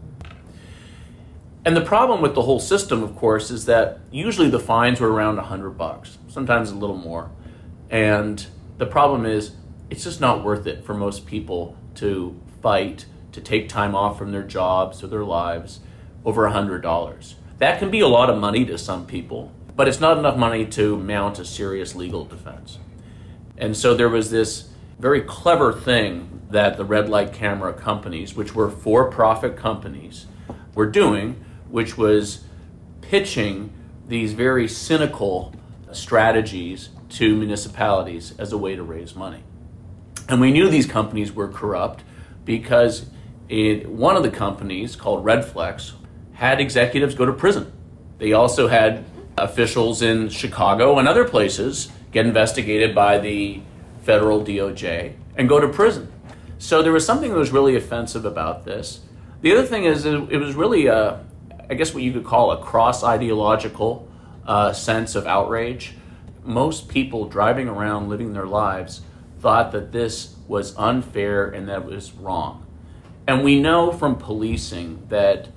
And 1.66 1.76
the 1.76 1.82
problem 1.82 2.22
with 2.22 2.36
the 2.36 2.44
whole 2.44 2.60
system, 2.60 3.04
of 3.04 3.16
course, 3.16 3.52
is 3.52 3.66
that 3.66 4.00
usually 4.12 4.50
the 4.50 4.60
fines 4.60 5.00
were 5.00 5.12
around 5.12 5.38
100 5.38 5.72
bucks, 5.72 6.18
sometimes 6.28 6.72
a 6.72 6.76
little 6.76 6.98
more. 6.98 7.32
And 7.90 8.46
the 8.78 8.86
problem 8.86 9.26
is 9.26 9.52
it's 9.90 10.04
just 10.04 10.22
not 10.22 10.44
worth 10.44 10.68
it 10.68 10.86
for 10.86 10.94
most 10.94 11.26
people 11.26 11.76
to 11.96 12.40
fight, 12.62 13.06
to 13.32 13.42
take 13.42 13.68
time 13.68 13.96
off 13.96 14.18
from 14.18 14.32
their 14.32 14.44
jobs 14.44 15.04
or 15.04 15.08
their 15.08 15.26
lives 15.26 15.80
over 16.24 16.44
$100. 16.50 17.34
That 17.58 17.80
can 17.80 17.90
be 17.90 18.00
a 18.00 18.08
lot 18.08 18.30
of 18.30 18.38
money 18.38 18.66
to 18.66 18.78
some 18.78 19.06
people, 19.06 19.52
but 19.76 19.88
it's 19.88 20.00
not 20.00 20.18
enough 20.18 20.38
money 20.38 20.66
to 20.68 20.98
mount 20.98 21.40
a 21.40 21.46
serious 21.46 21.96
legal 21.96 22.26
defense. 22.26 22.80
And 23.58 23.76
so 23.76 23.96
there 23.96 24.10
was 24.10 24.32
this 24.32 24.70
very 25.00 25.22
clever 25.22 25.74
thing 25.74 26.42
that 26.50 26.78
the 26.78 26.86
red 26.86 27.10
light 27.10 27.34
camera 27.34 27.74
companies, 27.74 28.36
which 28.36 28.56
were 28.56 28.70
for 28.70 29.10
profit 29.10 29.58
companies, 29.58 30.26
were 30.74 30.86
doing 30.86 31.44
which 31.70 31.98
was 31.98 32.44
pitching 33.02 33.74
these 34.08 34.34
very 34.34 34.68
cynical 34.68 35.54
strategies 35.92 36.90
to 37.10 37.36
municipalities 37.36 38.34
as 38.38 38.52
a 38.52 38.58
way 38.58 38.76
to 38.76 38.84
raise 38.84 39.16
money. 39.16 39.44
And 40.28 40.42
we 40.42 40.52
knew 40.52 40.70
these 40.70 40.86
companies 40.86 41.32
were 41.32 41.48
corrupt 41.48 42.04
because 42.46 43.06
it, 43.48 43.90
one 43.90 44.16
of 44.16 44.24
the 44.24 44.30
companies, 44.30 44.96
called 44.96 45.24
Redflex, 45.24 45.94
had 46.34 46.60
executives 46.60 47.16
go 47.16 47.26
to 47.26 47.34
prison. 47.34 47.72
They 48.18 48.34
also 48.34 48.68
had 48.68 49.06
officials 49.38 50.02
in 50.02 50.30
Chicago 50.30 50.98
and 50.98 51.08
other 51.08 51.26
places 51.26 51.92
get 52.16 52.26
investigated 52.26 52.96
by 52.96 53.18
the 53.18 53.60
federal 54.04 54.42
DOJ 54.42 55.14
and 55.36 55.50
go 55.50 55.60
to 55.60 55.68
prison. 55.68 56.10
So 56.58 56.82
there 56.82 56.94
was 56.94 57.06
something 57.06 57.30
that 57.30 57.38
was 57.38 57.52
really 57.52 57.76
offensive 57.76 58.24
about 58.24 58.64
this. 58.64 59.02
The 59.42 59.52
other 59.52 59.68
thing 59.68 59.84
is, 59.84 60.06
it 60.06 60.40
was 60.40 60.56
really 60.56 60.86
a, 60.86 61.22
I 61.70 61.74
guess 61.74 61.94
what 61.94 62.04
you 62.04 62.14
could 62.14 62.24
call 62.24 62.52
a 62.52 62.64
cross 62.64 63.04
ideological 63.04 64.08
uh, 64.48 64.72
sense 64.72 65.16
of 65.16 65.28
outrage. 65.28 65.96
Most 66.46 66.88
people 66.88 67.28
driving 67.28 67.68
around 67.68 68.08
living 68.08 68.32
their 68.32 68.48
lives 68.48 69.02
thought 69.42 69.74
that 69.74 69.92
this 69.92 70.38
was 70.48 70.74
unfair 70.78 71.50
and 71.50 71.68
that 71.68 71.80
it 71.80 71.86
was 71.86 72.14
wrong. 72.14 72.66
And 73.28 73.44
we 73.44 73.60
know 73.60 73.92
from 73.92 74.16
policing 74.16 75.06
that 75.10 75.50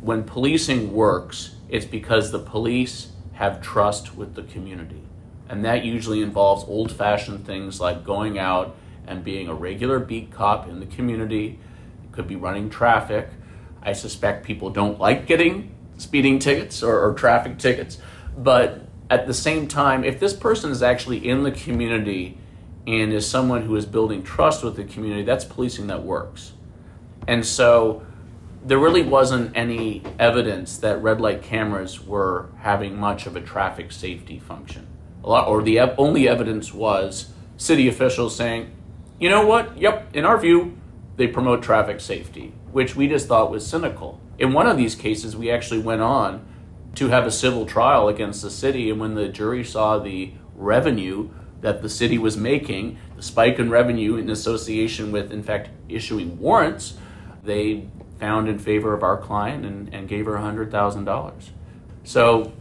when 0.00 0.24
policing 0.24 0.92
works, 0.92 1.54
it's 1.68 1.86
because 1.86 2.32
the 2.32 2.40
police 2.40 3.12
have 3.34 3.62
trust 3.62 4.16
with 4.16 4.34
the 4.34 4.42
community. 4.42 5.04
And 5.48 5.64
that 5.64 5.84
usually 5.84 6.22
involves 6.22 6.64
old 6.64 6.92
fashioned 6.92 7.46
things 7.46 7.80
like 7.80 8.04
going 8.04 8.38
out 8.38 8.76
and 9.06 9.24
being 9.24 9.48
a 9.48 9.54
regular 9.54 9.98
beat 9.98 10.30
cop 10.30 10.68
in 10.68 10.80
the 10.80 10.86
community. 10.86 11.58
It 12.04 12.12
could 12.12 12.28
be 12.28 12.36
running 12.36 12.68
traffic. 12.68 13.30
I 13.82 13.92
suspect 13.92 14.44
people 14.44 14.70
don't 14.70 14.98
like 14.98 15.26
getting 15.26 15.74
speeding 15.96 16.38
tickets 16.38 16.82
or, 16.82 17.00
or 17.00 17.14
traffic 17.14 17.58
tickets. 17.58 17.98
But 18.36 18.82
at 19.10 19.26
the 19.26 19.34
same 19.34 19.68
time, 19.68 20.04
if 20.04 20.20
this 20.20 20.32
person 20.32 20.70
is 20.70 20.82
actually 20.82 21.26
in 21.26 21.42
the 21.42 21.50
community 21.50 22.38
and 22.86 23.12
is 23.12 23.28
someone 23.28 23.62
who 23.62 23.76
is 23.76 23.86
building 23.86 24.22
trust 24.22 24.62
with 24.62 24.76
the 24.76 24.84
community, 24.84 25.22
that's 25.22 25.44
policing 25.44 25.88
that 25.88 26.02
works. 26.02 26.52
And 27.26 27.44
so 27.44 28.02
there 28.64 28.78
really 28.78 29.02
wasn't 29.02 29.56
any 29.56 30.02
evidence 30.18 30.78
that 30.78 31.02
red 31.02 31.20
light 31.20 31.42
cameras 31.42 32.04
were 32.04 32.50
having 32.58 32.98
much 32.98 33.26
of 33.26 33.36
a 33.36 33.40
traffic 33.40 33.92
safety 33.92 34.38
function. 34.38 34.86
Lot, 35.28 35.48
or 35.48 35.62
the 35.62 35.80
only 35.80 36.28
evidence 36.28 36.72
was 36.72 37.32
city 37.56 37.88
officials 37.88 38.34
saying, 38.34 38.70
you 39.20 39.28
know 39.28 39.46
what, 39.46 39.78
yep, 39.78 40.08
in 40.14 40.24
our 40.24 40.38
view, 40.38 40.76
they 41.16 41.26
promote 41.26 41.62
traffic 41.62 42.00
safety 42.00 42.52
which 42.72 42.94
we 42.94 43.08
just 43.08 43.28
thought 43.28 43.50
was 43.50 43.66
cynical. 43.66 44.20
In 44.38 44.52
one 44.52 44.66
of 44.66 44.76
these 44.76 44.94
cases, 44.94 45.36
we 45.36 45.50
actually 45.50 45.80
went 45.80 46.02
on 46.02 46.46
to 46.94 47.08
have 47.08 47.26
a 47.26 47.30
civil 47.30 47.66
trial 47.66 48.08
against 48.08 48.42
the 48.42 48.50
city, 48.50 48.90
and 48.90 49.00
when 49.00 49.14
the 49.14 49.28
jury 49.28 49.64
saw 49.64 49.98
the 49.98 50.32
revenue 50.54 51.28
that 51.60 51.82
the 51.82 51.88
city 51.88 52.18
was 52.18 52.36
making, 52.36 52.98
the 53.16 53.22
spike 53.22 53.58
in 53.58 53.70
revenue 53.70 54.16
in 54.16 54.30
association 54.30 55.10
with, 55.10 55.32
in 55.32 55.42
fact, 55.42 55.70
issuing 55.88 56.38
warrants, 56.38 56.94
they 57.42 57.88
found 58.20 58.48
in 58.48 58.58
favor 58.58 58.94
of 58.94 59.02
our 59.02 59.16
client 59.16 59.64
and, 59.64 59.92
and 59.92 60.08
gave 60.08 60.26
her 60.26 60.34
$100,000. 60.34 61.32
So 62.04 62.52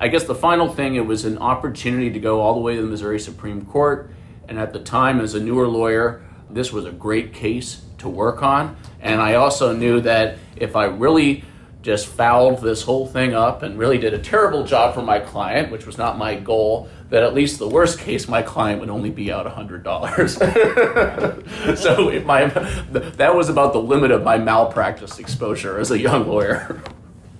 I 0.00 0.08
guess 0.08 0.24
the 0.24 0.34
final 0.34 0.68
thing, 0.68 0.96
it 0.96 1.06
was 1.06 1.24
an 1.24 1.38
opportunity 1.38 2.10
to 2.10 2.18
go 2.18 2.40
all 2.40 2.54
the 2.54 2.60
way 2.60 2.74
to 2.76 2.82
the 2.82 2.88
Missouri 2.88 3.20
Supreme 3.20 3.64
Court. 3.64 4.10
And 4.48 4.58
at 4.58 4.72
the 4.72 4.80
time, 4.80 5.20
as 5.20 5.34
a 5.34 5.40
newer 5.40 5.68
lawyer, 5.68 6.24
this 6.50 6.72
was 6.72 6.84
a 6.84 6.92
great 6.92 7.32
case 7.32 7.82
to 7.98 8.08
work 8.08 8.42
on. 8.42 8.76
And 9.00 9.20
I 9.20 9.34
also 9.34 9.74
knew 9.74 10.00
that 10.02 10.38
if 10.56 10.76
I 10.76 10.84
really 10.84 11.44
just 11.82 12.06
fouled 12.06 12.62
this 12.62 12.82
whole 12.82 13.06
thing 13.06 13.34
up 13.34 13.62
and 13.62 13.78
really 13.78 13.98
did 13.98 14.14
a 14.14 14.18
terrible 14.18 14.64
job 14.64 14.94
for 14.94 15.02
my 15.02 15.20
client, 15.20 15.70
which 15.70 15.84
was 15.84 15.98
not 15.98 16.16
my 16.16 16.34
goal, 16.34 16.88
that 17.10 17.22
at 17.22 17.34
least 17.34 17.58
the 17.58 17.68
worst 17.68 17.98
case, 17.98 18.26
my 18.26 18.40
client 18.40 18.80
would 18.80 18.88
only 18.88 19.10
be 19.10 19.30
out 19.30 19.44
$100. 19.46 21.76
so 21.76 22.08
if 22.08 22.24
my, 22.24 22.46
that 22.46 23.36
was 23.36 23.50
about 23.50 23.74
the 23.74 23.80
limit 23.80 24.10
of 24.10 24.22
my 24.22 24.38
malpractice 24.38 25.18
exposure 25.18 25.78
as 25.78 25.90
a 25.90 25.98
young 25.98 26.26
lawyer. 26.26 26.80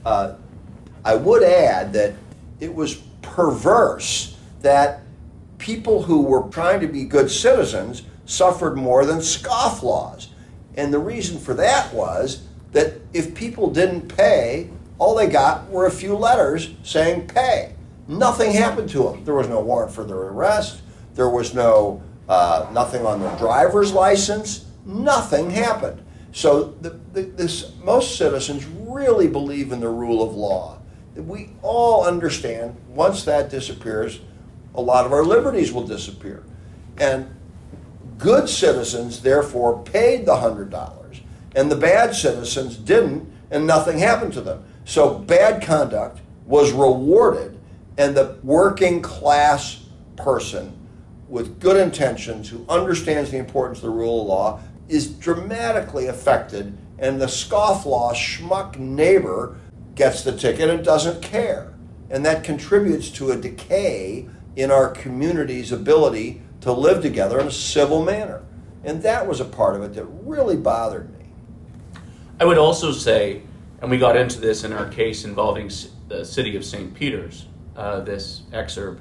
Uh, 0.05 0.35
I 1.05 1.15
would 1.15 1.43
add 1.43 1.95
that 1.95 2.13
it 2.61 2.75
was 2.75 2.97
perverse 3.23 4.37
that 4.63 5.01
people 5.59 6.03
who 6.03 6.23
were 6.23 6.49
trying 6.49 6.81
to 6.81 6.89
be 6.89 7.05
good 7.05 7.31
citizens 7.31 8.03
suffered 8.27 8.77
more 8.77 9.05
than 9.05 9.19
scofflaws. 9.19 10.29
And 10.77 10.93
the 10.93 10.99
reason 10.99 11.39
for 11.39 11.55
that 11.55 11.93
was 11.93 12.47
that 12.73 12.95
if 13.13 13.35
people 13.35 13.71
didn't 13.71 14.15
pay, 14.15 14.71
all 14.99 15.15
they 15.15 15.29
got 15.29 15.69
were 15.71 15.87
a 15.87 15.91
few 15.91 16.17
letters 16.17 16.71
saying 16.83 17.29
pay. 17.29 17.75
Nothing 18.09 18.53
happened 18.53 18.89
to 18.91 19.05
them. 19.05 19.25
There 19.25 19.35
was 19.35 19.49
no 19.49 19.61
warrant 19.61 19.93
for 19.93 20.05
their 20.05 20.17
arrest. 20.17 20.83
There 21.15 21.31
was 21.31 21.55
no 21.55 22.03
uh, 22.29 22.69
nothing 22.73 23.05
on 23.07 23.21
their 23.21 23.37
driver's 23.37 23.93
license. 23.93 24.67
Nothing 24.85 25.51
happened. 25.51 26.03
So 26.33 26.75
the, 26.81 26.99
the, 27.13 27.23
this, 27.23 27.73
most 27.83 28.17
citizens 28.17 28.65
really 28.67 29.29
believe 29.29 29.73
in 29.73 29.81
the 29.81 29.89
rule 29.89 30.23
of 30.23 30.35
law, 30.35 30.79
we 31.15 31.51
all 31.63 32.05
understand 32.05 32.77
once 32.89 33.25
that 33.25 33.51
disappears, 33.51 34.21
a 34.75 34.81
lot 34.81 35.07
of 35.07 35.13
our 35.13 35.25
liberties 35.25 35.73
will 35.73 35.87
disappear. 35.87 36.43
And 36.99 37.35
good 38.19 38.49
citizens, 38.49 39.23
therefore, 39.23 39.83
paid 39.85 40.27
the 40.27 40.37
$100, 40.37 41.21
and 41.55 41.71
the 41.71 41.77
bad 41.77 42.15
citizens 42.15 42.77
didn't, 42.77 43.31
and 43.51 43.67
nothing 43.67 43.99
happened 43.99 44.33
to 44.35 44.41
them. 44.41 44.65
So 44.85 45.19
bad 45.19 45.63
conduct 45.63 46.21
was 46.47 46.73
rewarded, 46.73 47.59
and 47.97 48.17
the 48.17 48.39
working 48.43 49.01
class 49.01 49.85
person 50.17 50.77
with 51.29 51.61
good 51.61 51.77
intentions 51.77 52.49
who 52.49 52.65
understands 52.69 53.31
the 53.31 53.39
importance 53.39 53.79
of 53.79 53.85
the 53.85 53.91
rule 53.91 54.23
of 54.23 54.27
law 54.27 54.61
is 54.89 55.09
dramatically 55.09 56.09
affected, 56.09 56.77
and 56.99 57.21
the 57.21 57.27
scofflaw 57.27 58.13
schmuck 58.13 58.79
neighbor 58.79 59.57
gets 59.95 60.23
the 60.23 60.33
ticket 60.33 60.71
and 60.71 60.85
doesn't 60.85 61.23
care. 61.23 61.73
And 62.11 62.25
that 62.25 62.45
contributes 62.45 63.11
to 63.11 63.31
a 63.31 63.37
decay 63.37 64.29
in 64.57 64.71
our 64.71 64.89
community's 64.89 65.73
ability 65.73 66.43
to 66.61 66.73
live 66.73 67.03
together 67.03 67.41
in 67.41 67.47
a 67.47 67.53
civil 67.53 68.05
manner. 68.05 68.43
And 68.85 69.03
that 69.03 69.27
was 69.27 69.41
a 69.41 69.45
part 69.45 69.77
of 69.77 69.83
it 69.83 69.95
that 69.95 70.05
really 70.05 70.57
bothered 70.57 71.11
me. 71.19 71.27
I 72.39 72.45
would 72.45 72.59
also 72.59 72.93
say, 72.93 73.43
and 73.81 73.91
we 73.91 73.99
got 73.99 74.17
into 74.17 74.41
this 74.41 74.65
in 74.65 74.73
our 74.73 74.89
case 74.89 75.25
involving 75.25 75.71
the 76.09 76.25
city 76.25 76.57
of 76.57 76.65
St. 76.65 76.95
Peter's, 76.95 77.47
uh, 77.77 78.01
this 78.01 78.43
excerpt 78.53 79.01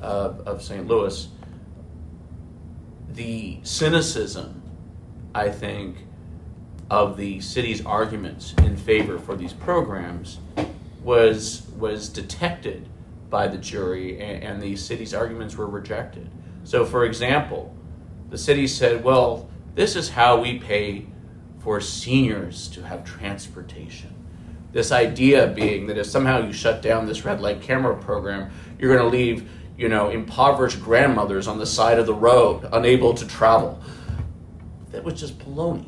uh, 0.00 0.34
of 0.46 0.62
St. 0.62 0.86
Louis, 0.86 1.28
the 3.10 3.58
cynicism, 3.62 4.62
I 5.34 5.48
think, 5.48 5.96
of 6.90 7.16
the 7.16 7.40
city's 7.40 7.84
arguments 7.84 8.54
in 8.58 8.76
favor 8.76 9.18
for 9.18 9.36
these 9.36 9.52
programs 9.52 10.38
was 11.02 11.62
was 11.76 12.08
detected 12.08 12.88
by 13.30 13.46
the 13.46 13.58
jury, 13.58 14.20
and, 14.20 14.42
and 14.42 14.62
the 14.62 14.74
city's 14.74 15.14
arguments 15.14 15.56
were 15.56 15.66
rejected. 15.66 16.28
So, 16.64 16.84
for 16.84 17.04
example, 17.04 17.74
the 18.30 18.38
city 18.38 18.66
said, 18.66 19.04
"Well, 19.04 19.48
this 19.74 19.96
is 19.96 20.08
how 20.08 20.40
we 20.40 20.58
pay 20.58 21.06
for 21.60 21.80
seniors 21.80 22.68
to 22.68 22.82
have 22.82 23.04
transportation." 23.04 24.14
This 24.72 24.92
idea 24.92 25.46
being 25.46 25.86
that 25.86 25.98
if 25.98 26.06
somehow 26.06 26.44
you 26.44 26.52
shut 26.52 26.82
down 26.82 27.06
this 27.06 27.24
red 27.24 27.40
light 27.40 27.62
camera 27.62 27.96
program, 27.96 28.50
you're 28.78 28.94
going 28.94 29.10
to 29.10 29.16
leave, 29.16 29.48
you 29.78 29.88
know, 29.88 30.10
impoverished 30.10 30.82
grandmothers 30.82 31.48
on 31.48 31.58
the 31.58 31.66
side 31.66 31.98
of 31.98 32.06
the 32.06 32.14
road, 32.14 32.68
unable 32.72 33.14
to 33.14 33.26
travel. 33.26 33.80
That 34.90 35.04
was 35.04 35.18
just 35.18 35.38
baloney. 35.38 35.86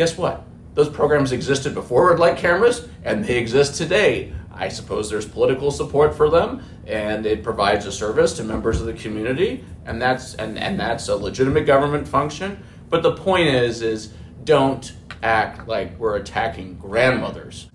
Guess 0.00 0.16
what? 0.16 0.46
Those 0.72 0.88
programs 0.88 1.30
existed 1.30 1.74
before 1.74 2.08
red 2.08 2.18
light 2.18 2.38
cameras, 2.38 2.88
and 3.04 3.22
they 3.22 3.36
exist 3.36 3.74
today. 3.74 4.32
I 4.50 4.70
suppose 4.70 5.10
there's 5.10 5.26
political 5.26 5.70
support 5.70 6.14
for 6.14 6.30
them, 6.30 6.64
and 6.86 7.26
it 7.26 7.42
provides 7.42 7.84
a 7.84 7.92
service 7.92 8.32
to 8.38 8.42
members 8.42 8.80
of 8.80 8.86
the 8.86 8.94
community, 8.94 9.62
and 9.84 10.00
that's 10.00 10.32
and, 10.36 10.58
and 10.58 10.80
that's 10.80 11.08
a 11.08 11.14
legitimate 11.14 11.66
government 11.66 12.08
function. 12.08 12.64
But 12.88 13.02
the 13.02 13.12
point 13.12 13.48
is, 13.48 13.82
is 13.82 14.14
don't 14.42 14.90
act 15.22 15.68
like 15.68 15.98
we're 15.98 16.16
attacking 16.16 16.78
grandmothers 16.78 17.68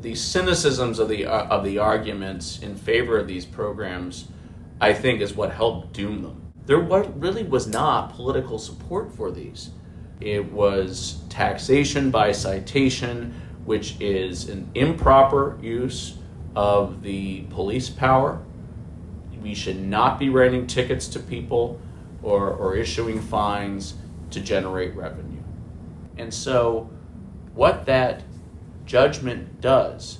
the 0.00 0.12
cynicisms 0.12 0.98
of 0.98 1.10
the 1.10 1.26
uh, 1.26 1.44
of 1.48 1.62
the 1.62 1.76
arguments 1.76 2.60
in 2.60 2.74
favor 2.74 3.18
of 3.18 3.28
these 3.28 3.44
programs, 3.44 4.28
I 4.80 4.94
think, 4.94 5.20
is 5.20 5.34
what 5.34 5.52
helped 5.52 5.92
doom 5.92 6.22
them. 6.22 6.52
There 6.64 6.80
really 6.80 7.42
was 7.42 7.66
not 7.66 8.14
political 8.14 8.58
support 8.58 9.14
for 9.14 9.30
these. 9.30 9.72
It 10.20 10.52
was 10.52 11.22
taxation 11.28 12.10
by 12.10 12.32
citation, 12.32 13.34
which 13.64 13.98
is 14.00 14.48
an 14.48 14.70
improper 14.74 15.58
use 15.62 16.16
of 16.54 17.02
the 17.02 17.42
police 17.50 17.88
power. 17.88 18.42
We 19.42 19.54
should 19.54 19.80
not 19.80 20.18
be 20.18 20.28
writing 20.28 20.66
tickets 20.66 21.08
to 21.08 21.20
people 21.20 21.80
or, 22.22 22.50
or 22.50 22.76
issuing 22.76 23.20
fines 23.20 23.94
to 24.30 24.40
generate 24.40 24.94
revenue. 24.94 25.40
And 26.18 26.32
so, 26.32 26.90
what 27.54 27.86
that 27.86 28.22
judgment 28.84 29.60
does 29.60 30.18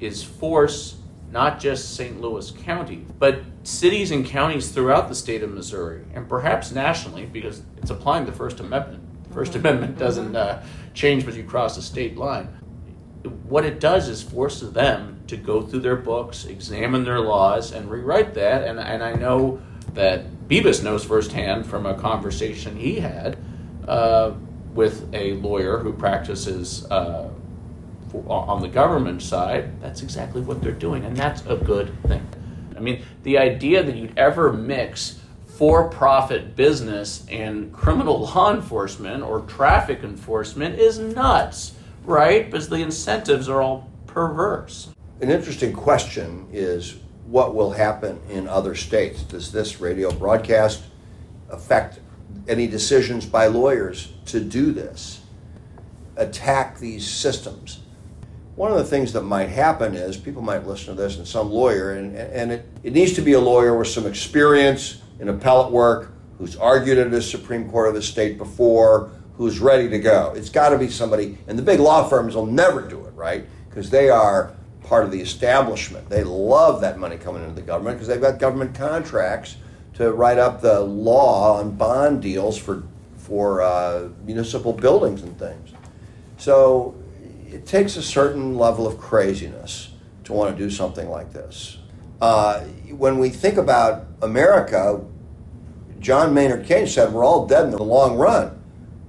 is 0.00 0.22
force 0.22 0.96
not 1.30 1.58
just 1.60 1.96
St. 1.96 2.20
Louis 2.20 2.50
County, 2.50 3.04
but 3.18 3.40
cities 3.62 4.10
and 4.10 4.24
counties 4.24 4.70
throughout 4.70 5.08
the 5.08 5.14
state 5.14 5.42
of 5.42 5.50
Missouri, 5.50 6.04
and 6.14 6.28
perhaps 6.28 6.72
nationally, 6.72 7.24
because 7.26 7.62
it's 7.78 7.90
applying 7.90 8.26
the 8.26 8.32
First 8.32 8.60
Amendment. 8.60 9.02
First 9.32 9.54
Amendment 9.54 9.98
doesn't 9.98 10.36
uh, 10.36 10.62
change 10.94 11.24
when 11.24 11.34
you 11.34 11.44
cross 11.44 11.76
a 11.76 11.82
state 11.82 12.16
line. 12.16 12.46
What 13.48 13.64
it 13.64 13.80
does 13.80 14.08
is 14.08 14.22
force 14.22 14.60
them 14.60 15.20
to 15.28 15.36
go 15.36 15.62
through 15.62 15.80
their 15.80 15.96
books, 15.96 16.44
examine 16.44 17.04
their 17.04 17.20
laws, 17.20 17.72
and 17.72 17.90
rewrite 17.90 18.34
that. 18.34 18.64
And, 18.64 18.78
and 18.78 19.02
I 19.02 19.14
know 19.14 19.60
that 19.94 20.48
Bevis 20.48 20.82
knows 20.82 21.04
firsthand 21.04 21.66
from 21.66 21.86
a 21.86 21.94
conversation 21.94 22.76
he 22.76 23.00
had 23.00 23.38
uh, 23.86 24.32
with 24.74 25.08
a 25.14 25.34
lawyer 25.34 25.78
who 25.78 25.92
practices 25.92 26.84
uh, 26.90 27.30
on 28.26 28.60
the 28.60 28.68
government 28.68 29.22
side, 29.22 29.80
that's 29.80 30.02
exactly 30.02 30.42
what 30.42 30.62
they're 30.62 30.72
doing, 30.72 31.04
and 31.04 31.16
that's 31.16 31.42
a 31.46 31.56
good 31.56 31.90
thing. 32.02 32.26
I 32.76 32.80
mean, 32.80 33.02
the 33.22 33.38
idea 33.38 33.82
that 33.82 33.96
you'd 33.96 34.18
ever 34.18 34.52
mix 34.52 35.20
for 35.62 35.88
profit 35.88 36.56
business 36.56 37.24
and 37.30 37.72
criminal 37.72 38.18
law 38.34 38.52
enforcement 38.52 39.22
or 39.22 39.42
traffic 39.42 40.02
enforcement 40.02 40.76
is 40.76 40.98
nuts, 40.98 41.74
right? 42.02 42.46
Because 42.46 42.68
the 42.68 42.74
incentives 42.74 43.48
are 43.48 43.62
all 43.62 43.88
perverse. 44.08 44.88
An 45.20 45.30
interesting 45.30 45.72
question 45.72 46.48
is 46.50 46.96
what 47.26 47.54
will 47.54 47.70
happen 47.70 48.20
in 48.28 48.48
other 48.48 48.74
states? 48.74 49.22
Does 49.22 49.52
this 49.52 49.80
radio 49.80 50.10
broadcast 50.10 50.82
affect 51.48 52.00
any 52.48 52.66
decisions 52.66 53.24
by 53.24 53.46
lawyers 53.46 54.12
to 54.26 54.40
do 54.40 54.72
this? 54.72 55.20
Attack 56.16 56.80
these 56.80 57.08
systems? 57.08 57.78
one 58.54 58.70
of 58.70 58.76
the 58.76 58.84
things 58.84 59.14
that 59.14 59.22
might 59.22 59.48
happen 59.48 59.94
is 59.94 60.14
people 60.16 60.42
might 60.42 60.66
listen 60.66 60.94
to 60.94 61.02
this 61.02 61.16
and 61.16 61.26
some 61.26 61.50
lawyer, 61.50 61.92
and, 61.92 62.14
and 62.14 62.52
it, 62.52 62.68
it 62.82 62.92
needs 62.92 63.14
to 63.14 63.22
be 63.22 63.32
a 63.32 63.40
lawyer 63.40 63.76
with 63.76 63.88
some 63.88 64.06
experience 64.06 65.01
in 65.22 65.28
appellate 65.28 65.70
work, 65.70 66.12
who's 66.36 66.56
argued 66.56 66.98
at 66.98 67.10
the 67.12 67.22
Supreme 67.22 67.70
Court 67.70 67.88
of 67.88 67.94
the 67.94 68.02
state 68.02 68.36
before, 68.36 69.12
who's 69.36 69.60
ready 69.60 69.88
to 69.88 69.98
go. 70.00 70.32
It's 70.36 70.50
got 70.50 70.70
to 70.70 70.78
be 70.78 70.88
somebody, 70.88 71.38
and 71.46 71.56
the 71.56 71.62
big 71.62 71.78
law 71.78 72.08
firms 72.08 72.34
will 72.34 72.46
never 72.46 72.82
do 72.82 73.04
it, 73.06 73.14
right? 73.14 73.46
Because 73.70 73.88
they 73.88 74.10
are 74.10 74.52
part 74.82 75.04
of 75.04 75.12
the 75.12 75.20
establishment. 75.20 76.08
They 76.08 76.24
love 76.24 76.80
that 76.80 76.98
money 76.98 77.16
coming 77.16 77.44
into 77.44 77.54
the 77.54 77.62
government 77.62 77.96
because 77.96 78.08
they've 78.08 78.20
got 78.20 78.40
government 78.40 78.74
contracts 78.74 79.56
to 79.94 80.10
write 80.10 80.38
up 80.38 80.60
the 80.60 80.80
law 80.80 81.58
on 81.58 81.76
bond 81.76 82.20
deals 82.20 82.58
for 82.58 82.82
for 83.16 83.62
uh, 83.62 84.08
municipal 84.24 84.72
buildings 84.72 85.22
and 85.22 85.38
things. 85.38 85.72
So 86.36 86.96
it 87.48 87.66
takes 87.66 87.96
a 87.96 88.02
certain 88.02 88.56
level 88.56 88.84
of 88.88 88.98
craziness 88.98 89.90
to 90.24 90.32
want 90.32 90.56
to 90.56 90.60
do 90.60 90.68
something 90.68 91.08
like 91.08 91.32
this. 91.32 91.78
Uh, 92.20 92.60
when 92.90 93.18
we 93.18 93.30
think 93.30 93.58
about 93.58 94.06
America, 94.22 95.04
John 96.02 96.34
Maynard 96.34 96.66
Keynes 96.66 96.92
said 96.92 97.12
we're 97.12 97.24
all 97.24 97.46
dead 97.46 97.64
in 97.64 97.70
the 97.70 97.82
long 97.82 98.16
run. 98.18 98.58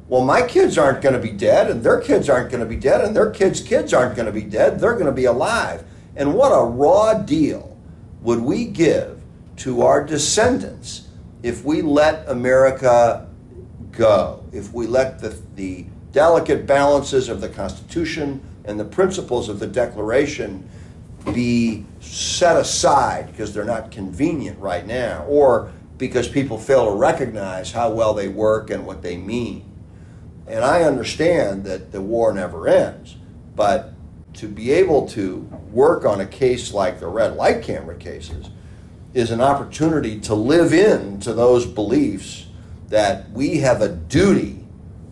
Well, 0.08 0.24
my 0.24 0.44
kids 0.44 0.78
aren't 0.78 1.02
going 1.02 1.16
to 1.16 1.20
be 1.20 1.32
dead, 1.32 1.72
and 1.72 1.84
their 1.84 2.00
kids 2.00 2.30
aren't 2.30 2.52
going 2.52 2.64
to 2.64 2.70
be 2.70 2.76
dead, 2.76 3.02
and 3.02 3.16
their 3.16 3.32
kids' 3.32 3.62
kids 3.62 3.94
aren't 3.94 4.16
going 4.16 4.28
to 4.28 4.32
be 4.32 4.44
dead. 4.44 4.80
They're 4.80 4.94
going 4.94 5.08
to 5.08 5.12
be 5.12 5.26
alive. 5.26 5.84
And 6.16 6.36
what 6.36 6.50
a 6.50 6.64
raw 6.64 7.16
deal 7.16 7.76
would 8.22 8.40
we 8.40 8.66
give 8.66 9.20
to 9.58 9.82
our 9.82 10.04
descendants 10.04 11.08
if 11.42 11.66
we 11.66 11.82
let 11.82 12.30
America 12.30 13.28
go, 13.92 14.44
if 14.52 14.72
we 14.72 14.86
let 14.86 15.20
the, 15.20 15.38
the 15.56 15.86
delicate 16.12 16.68
balances 16.68 17.28
of 17.28 17.42
the 17.42 17.50
Constitution 17.50 18.40
and 18.66 18.80
the 18.80 18.86
principles 18.86 19.50
of 19.50 19.60
the 19.60 19.68
Declaration 19.68 20.70
be 21.34 21.86
set 22.02 22.56
aside 22.56 23.28
because 23.28 23.54
they're 23.54 23.66
not 23.66 23.90
convenient 23.90 24.60
right 24.60 24.86
now, 24.86 25.26
or 25.26 25.72
because 26.04 26.28
people 26.28 26.58
fail 26.58 26.88
to 26.88 26.92
recognize 26.92 27.72
how 27.72 27.89
well 27.89 28.13
they 28.13 28.28
work 28.28 28.70
and 28.70 28.86
what 28.86 29.02
they 29.02 29.16
mean. 29.16 29.63
And 30.46 30.62
I 30.62 30.84
understand 30.84 31.63
that 31.63 31.94
the 31.94 32.02
war 32.02 32.34
never 32.34 32.68
ends, 32.68 33.16
but 33.56 33.94
to 34.34 34.50
be 34.50 34.72
able 34.72 35.08
to 35.12 35.38
work 35.72 36.04
on 36.04 36.20
a 36.20 36.26
case 36.26 36.74
like 36.74 37.00
the 37.00 37.08
red 37.08 37.38
light 37.38 37.63
camera 37.63 37.96
cases 37.96 38.50
is 39.13 39.32
an 39.32 39.39
opportunity 39.39 40.20
to 40.20 40.36
live 40.36 40.74
into 40.74 41.32
those 41.32 41.66
beliefs 41.66 42.48
that 42.89 43.32
we 43.32 43.60
have 43.60 43.82
a 43.82 43.88
duty 43.88 44.66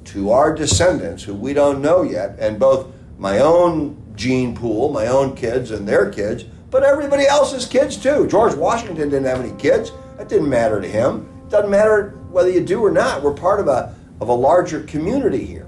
to 0.03 0.31
our 0.31 0.53
descendants 0.53 1.23
who 1.23 1.33
we 1.33 1.53
don't 1.53 1.81
know 1.81 2.01
yet, 2.01 2.35
and 2.37 2.59
both 2.59 2.87
my 3.17 3.39
own 3.39 3.95
gene 4.17 4.53
pool, 4.53 4.91
my 4.91 5.07
own 5.07 5.37
kids 5.37 5.71
and 5.71 5.87
their 5.87 6.11
kids, 6.11 6.43
but 6.69 6.83
everybody 6.83 7.25
else's 7.27 7.65
kids 7.65 7.95
too. 7.95 8.27
George 8.27 8.55
Washington 8.55 9.07
didn't 9.07 9.23
have 9.23 9.39
any 9.39 9.57
kids. 9.57 9.93
That 10.21 10.29
didn't 10.29 10.49
matter 10.49 10.79
to 10.79 10.87
him. 10.87 11.27
It 11.47 11.49
doesn't 11.49 11.71
matter 11.71 12.11
whether 12.29 12.51
you 12.51 12.63
do 12.63 12.85
or 12.85 12.91
not. 12.91 13.23
We're 13.23 13.33
part 13.33 13.59
of 13.59 13.67
a 13.67 13.95
of 14.21 14.29
a 14.29 14.33
larger 14.33 14.83
community 14.83 15.43
here. 15.43 15.67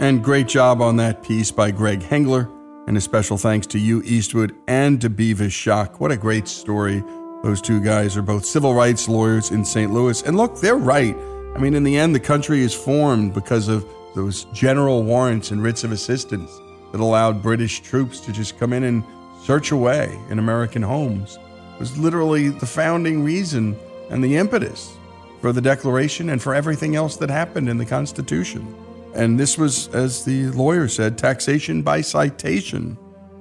And 0.00 0.24
great 0.24 0.48
job 0.48 0.82
on 0.82 0.96
that 0.96 1.22
piece 1.22 1.52
by 1.52 1.70
Greg 1.70 2.00
Hengler 2.00 2.50
And 2.88 2.96
a 2.96 3.00
special 3.00 3.38
thanks 3.38 3.68
to 3.68 3.78
Hugh, 3.78 4.02
Eastwood, 4.04 4.56
and 4.66 5.00
to 5.00 5.08
Bevis 5.08 5.52
Schock. 5.52 6.00
What 6.00 6.10
a 6.10 6.16
great 6.16 6.48
story. 6.48 7.04
Those 7.44 7.62
two 7.62 7.80
guys 7.80 8.16
are 8.16 8.22
both 8.22 8.44
civil 8.44 8.74
rights 8.74 9.08
lawyers 9.08 9.52
in 9.52 9.64
St. 9.64 9.92
Louis. 9.92 10.20
And 10.22 10.36
look, 10.36 10.58
they're 10.58 10.74
right. 10.74 11.14
I 11.54 11.58
mean, 11.60 11.74
in 11.74 11.84
the 11.84 11.96
end, 11.96 12.12
the 12.12 12.18
country 12.18 12.62
is 12.62 12.74
formed 12.74 13.34
because 13.34 13.68
of 13.68 13.86
those 14.16 14.46
general 14.46 15.04
warrants 15.04 15.52
and 15.52 15.62
writs 15.62 15.84
of 15.84 15.92
assistance 15.92 16.50
that 16.90 17.00
allowed 17.00 17.40
British 17.40 17.82
troops 17.82 18.18
to 18.22 18.32
just 18.32 18.58
come 18.58 18.72
in 18.72 18.82
and 18.82 19.04
search 19.44 19.70
away 19.70 20.18
in 20.28 20.40
American 20.40 20.82
homes. 20.82 21.38
Was 21.80 21.96
literally 21.96 22.50
the 22.50 22.66
founding 22.66 23.24
reason 23.24 23.74
and 24.10 24.22
the 24.22 24.36
impetus 24.36 24.92
for 25.40 25.50
the 25.50 25.62
Declaration 25.62 26.28
and 26.28 26.42
for 26.42 26.54
everything 26.54 26.94
else 26.94 27.16
that 27.16 27.30
happened 27.30 27.70
in 27.70 27.78
the 27.78 27.86
Constitution. 27.86 28.74
And 29.14 29.40
this 29.40 29.56
was, 29.56 29.88
as 29.88 30.24
the 30.24 30.48
lawyer 30.50 30.88
said, 30.88 31.16
taxation 31.16 31.80
by 31.80 32.02
citation. 32.02 32.98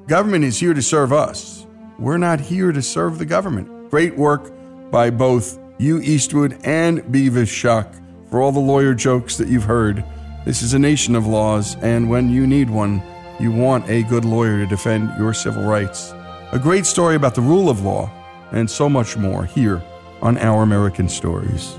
Government 0.08 0.45
is 0.45 0.58
here 0.58 0.73
to 0.73 0.82
serve 0.82 1.12
us. 1.12 1.67
We're 1.99 2.17
not 2.17 2.39
here 2.39 2.71
to 2.71 2.82
serve 2.82 3.19
the 3.19 3.25
government. 3.25 3.91
Great 3.91 4.15
work 4.15 4.54
by 4.89 5.10
both 5.10 5.60
Hugh, 5.78 5.99
Eastwood, 5.99 6.58
and 6.63 6.99
Bevis 7.12 7.52
Schock 7.52 7.93
for 8.30 8.41
all 8.41 8.54
the 8.54 8.60
lawyer 8.60 8.93
jokes 8.93 9.36
that 9.36 9.49
you've 9.49 9.63
heard. 9.63 10.02
This 10.45 10.62
is 10.62 10.73
a 10.73 10.80
nation 10.80 11.13
of 11.13 11.28
laws, 11.28 11.75
and 11.82 12.10
when 12.10 12.30
you 12.30 12.47
need 12.47 12.69
one, 12.69 13.04
you 13.38 13.52
want 13.52 13.89
a 13.89 14.04
good 14.04 14.23
lawyer 14.23 14.60
to 14.60 14.65
defend 14.65 15.12
your 15.19 15.34
civil 15.34 15.63
rights. 15.63 16.13
A 16.54 16.60
great 16.60 16.86
story 16.86 17.15
about 17.15 17.36
the 17.36 17.41
rule 17.41 17.69
of 17.69 17.84
law, 17.84 18.10
and 18.51 18.69
so 18.69 18.89
much 18.89 19.17
more 19.17 19.45
here 19.45 19.81
on 20.21 20.38
Our 20.38 20.63
American 20.63 21.07
Stories. 21.07 21.77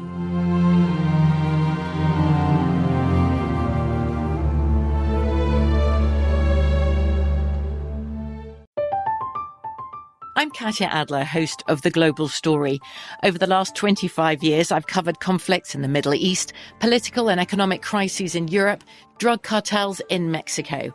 I'm 10.40 10.50
Katya 10.52 10.86
Adler, 10.86 11.24
host 11.24 11.62
of 11.68 11.82
The 11.82 11.90
Global 11.90 12.26
Story. 12.26 12.80
Over 13.22 13.36
the 13.36 13.46
last 13.46 13.76
25 13.76 14.42
years, 14.42 14.72
I've 14.72 14.86
covered 14.86 15.20
conflicts 15.20 15.74
in 15.74 15.82
the 15.82 15.88
Middle 15.88 16.14
East, 16.14 16.54
political 16.78 17.28
and 17.28 17.38
economic 17.38 17.82
crises 17.82 18.34
in 18.34 18.48
Europe, 18.48 18.82
drug 19.18 19.42
cartels 19.42 20.00
in 20.08 20.30
Mexico. 20.30 20.94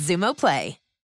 Xumo 0.01 0.33
Play. 0.33 0.80